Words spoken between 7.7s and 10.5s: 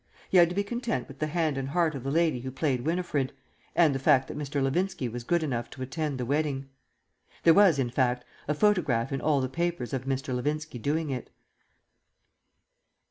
in fact, a photograph in all the papers of Mr.